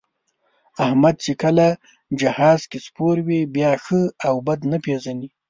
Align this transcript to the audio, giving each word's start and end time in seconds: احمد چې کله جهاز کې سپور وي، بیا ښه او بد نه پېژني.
احمد 0.85 1.15
چې 1.25 1.31
کله 1.43 1.67
جهاز 2.19 2.61
کې 2.69 2.79
سپور 2.85 3.15
وي، 3.27 3.41
بیا 3.55 3.71
ښه 3.83 4.01
او 4.27 4.35
بد 4.47 4.59
نه 4.71 4.77
پېژني. 4.85 5.27